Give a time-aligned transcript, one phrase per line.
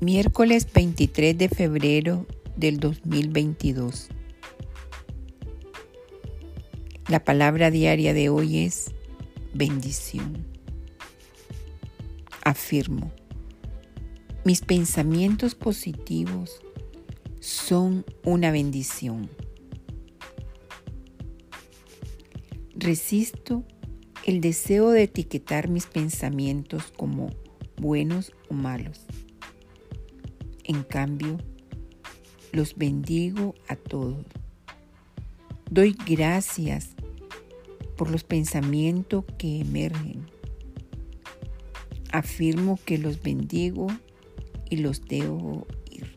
[0.00, 4.08] Miércoles 23 de febrero del 2022.
[7.08, 8.94] La palabra diaria de hoy es
[9.54, 10.46] bendición.
[12.44, 13.10] Afirmo,
[14.44, 16.60] mis pensamientos positivos
[17.40, 19.30] son una bendición.
[22.74, 23.64] Resisto
[24.26, 27.30] el deseo de etiquetar mis pensamientos como
[27.78, 29.06] buenos o malos.
[30.68, 31.38] En cambio,
[32.50, 34.26] los bendigo a todos.
[35.70, 36.96] Doy gracias
[37.96, 40.26] por los pensamientos que emergen.
[42.10, 43.86] Afirmo que los bendigo
[44.68, 46.16] y los debo ir.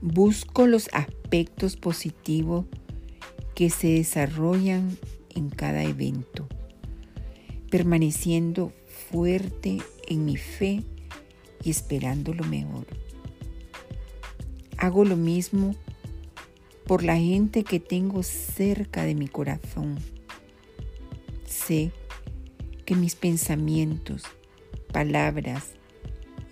[0.00, 2.66] Busco los aspectos positivos
[3.54, 4.98] que se desarrollan
[5.28, 6.48] en cada evento,
[7.70, 8.72] permaneciendo
[9.10, 10.82] fuerte en mi fe
[11.62, 12.86] y esperando lo mejor.
[14.76, 15.74] Hago lo mismo
[16.86, 19.98] por la gente que tengo cerca de mi corazón.
[21.44, 21.92] Sé
[22.84, 24.24] que mis pensamientos,
[24.92, 25.74] palabras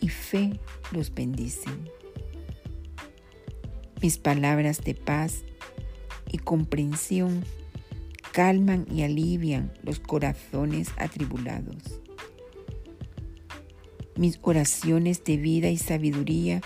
[0.00, 0.60] y fe
[0.92, 1.90] los bendicen.
[4.00, 5.42] Mis palabras de paz
[6.30, 7.44] y comprensión
[8.32, 12.00] calman y alivian los corazones atribulados.
[14.19, 16.61] Mis oraciones de vida y sabiduría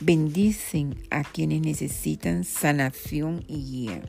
[0.00, 4.02] bendicen a quienes necesitan sanación y guía.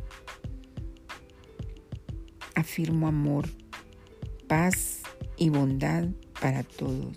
[2.56, 3.48] Afirmo amor,
[4.48, 5.04] paz
[5.38, 6.08] y bondad
[6.42, 7.16] para todos.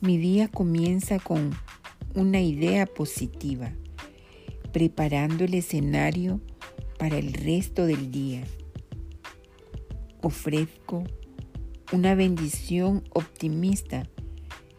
[0.00, 1.52] Mi día comienza con
[2.16, 3.72] una idea positiva,
[4.72, 6.40] preparando el escenario
[6.98, 8.42] para el resto del día.
[10.20, 11.04] Ofrezco
[11.92, 14.08] una bendición optimista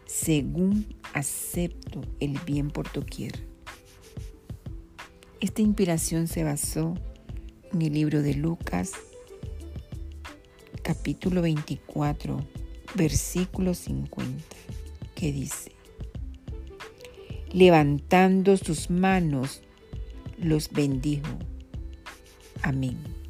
[0.04, 3.32] según acepto el bien por doquier.
[5.40, 6.94] Esta inspiración se basó
[7.72, 8.92] en el libro de Lucas,
[10.82, 12.44] capítulo 24,
[12.94, 14.42] versículo 50,
[15.14, 15.70] que dice,
[17.52, 19.62] levantando sus manos,
[20.38, 21.38] los bendijo.
[22.62, 23.23] Amén.